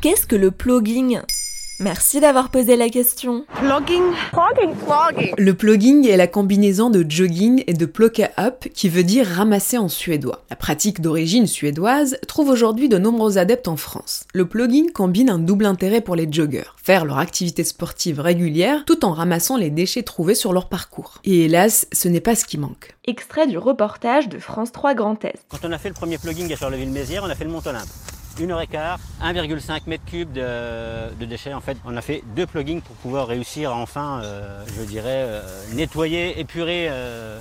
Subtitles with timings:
[0.00, 1.18] Qu'est-ce que le plugging
[1.80, 3.44] Merci d'avoir posé la question.
[3.56, 4.02] Plugging.
[5.36, 9.76] Le plugging est la combinaison de jogging et de plocka up qui veut dire ramasser
[9.76, 10.44] en suédois.
[10.50, 14.24] La pratique d'origine suédoise trouve aujourd'hui de nombreux adeptes en France.
[14.34, 19.04] Le plugging combine un double intérêt pour les joggeurs, faire leur activité sportive régulière tout
[19.04, 21.18] en ramassant les déchets trouvés sur leur parcours.
[21.24, 22.94] Et hélas, ce n'est pas ce qui manque.
[23.04, 25.44] Extrait du reportage de France 3 Grand Est.
[25.48, 27.88] Quand on a fait le premier plugging à Charleville-Mézières, on a fait le Mont-Olympe.
[28.38, 31.54] 1h15, 1,5 m3 de, déchets.
[31.54, 35.24] En fait, on a fait deux plugins pour pouvoir réussir à enfin, euh, je dirais,
[35.26, 35.42] euh,
[35.74, 37.38] nettoyer, épurer euh,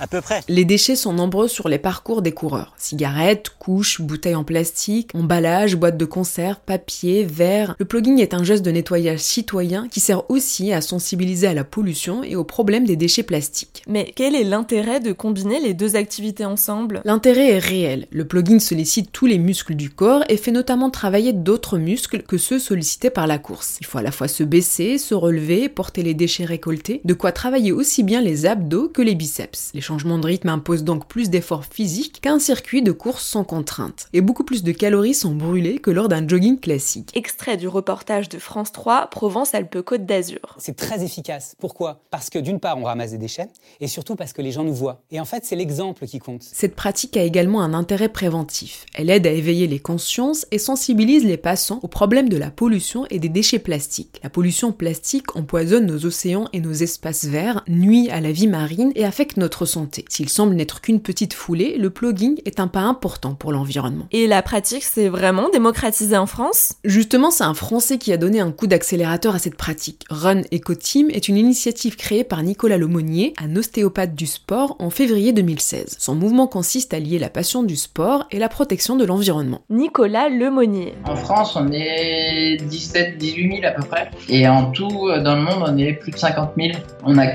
[0.00, 0.40] à peu près.
[0.48, 2.74] Les déchets sont nombreux sur les parcours des coureurs.
[2.78, 7.76] Cigarettes, couches, bouteilles en plastique, emballages, boîtes de conserve, papier, verre.
[7.78, 11.64] Le plugging est un geste de nettoyage citoyen qui sert aussi à sensibiliser à la
[11.64, 13.82] pollution et au problème des déchets plastiques.
[13.86, 17.02] Mais quel est l'intérêt de combiner les deux activités ensemble?
[17.04, 18.06] L'intérêt est réel.
[18.10, 22.38] Le plugging sollicite tous les muscles du corps et fait notamment travailler d'autres muscles que
[22.38, 23.76] ceux sollicités par la course.
[23.80, 27.32] Il faut à la fois se baisser, se relever, porter les déchets récoltés, de quoi
[27.32, 31.64] travailler aussi bien les abdos que les biceps changement de rythme impose donc plus d'efforts
[31.64, 34.06] physiques qu'un circuit de course sans contrainte.
[34.12, 37.10] Et beaucoup plus de calories sont brûlées que lors d'un jogging classique.
[37.16, 40.54] Extrait du reportage de France 3, Provence-Alpes-Côte d'Azur.
[40.58, 41.56] C'est très efficace.
[41.58, 42.02] Pourquoi?
[42.12, 43.48] Parce que d'une part, on ramasse des déchets,
[43.80, 45.02] et surtout parce que les gens nous voient.
[45.10, 46.44] Et en fait, c'est l'exemple qui compte.
[46.44, 48.86] Cette pratique a également un intérêt préventif.
[48.94, 53.06] Elle aide à éveiller les consciences et sensibilise les passants au problème de la pollution
[53.10, 54.20] et des déchets plastiques.
[54.22, 58.92] La pollution plastique empoisonne nos océans et nos espaces verts, nuit à la vie marine
[58.94, 62.80] et affecte notre santé s'il semble n'être qu'une petite foulée, le plugging est un pas
[62.80, 64.06] important pour l'environnement.
[64.12, 66.74] Et la pratique s'est vraiment démocratisée en France?
[66.84, 70.04] Justement, c'est un Français qui a donné un coup d'accélérateur à cette pratique.
[70.10, 74.90] Run Eco Team est une initiative créée par Nicolas Lemonnier, un ostéopathe du sport, en
[74.90, 75.96] février 2016.
[75.98, 79.62] Son mouvement consiste à lier la passion du sport et la protection de l'environnement.
[79.70, 80.94] Nicolas Lemonnier.
[81.04, 84.10] En France, on est 17-18 000 à peu près.
[84.28, 86.78] Et en tout, dans le monde, on est plus de 50 000.
[87.04, 87.26] On a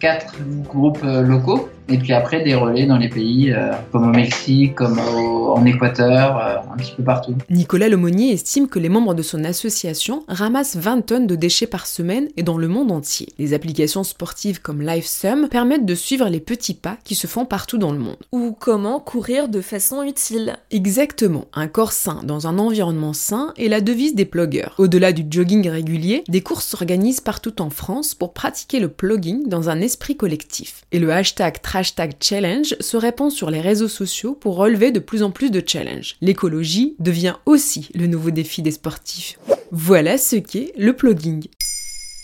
[0.00, 4.12] 84 groupes euh, locaux et puis après, des relais dans les pays euh, comme au
[4.12, 7.34] Mexique, comme en Équateur, euh, un petit peu partout.
[7.50, 11.86] Nicolas Lemonnier estime que les membres de son association ramassent 20 tonnes de déchets par
[11.86, 13.28] semaine et dans le monde entier.
[13.38, 17.78] Les applications sportives comme LiveSum permettent de suivre les petits pas qui se font partout
[17.78, 18.16] dans le monde.
[18.32, 20.56] Ou comment courir de façon utile.
[20.70, 21.46] Exactement.
[21.54, 24.74] Un corps sain dans un environnement sain est la devise des pluggers.
[24.78, 29.70] Au-delà du jogging régulier, des courses s'organisent partout en France pour pratiquer le plugging dans
[29.70, 30.82] un esprit collectif.
[30.92, 35.22] Et le hashtag hashtag challenge se répand sur les réseaux sociaux pour relever de plus
[35.22, 36.16] en plus de challenges.
[36.20, 39.38] L'écologie devient aussi le nouveau défi des sportifs.
[39.70, 41.46] Voilà ce qu'est le plugging.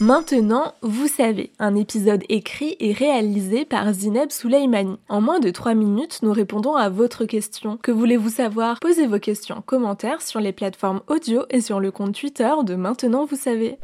[0.00, 4.96] Maintenant, vous savez, un épisode écrit et réalisé par Zineb Souleimani.
[5.08, 7.78] En moins de 3 minutes, nous répondons à votre question.
[7.82, 8.78] Que voulez-vous savoir?
[8.78, 12.76] Posez vos questions en commentaire sur les plateformes audio et sur le compte Twitter de
[12.76, 13.78] Maintenant, vous savez.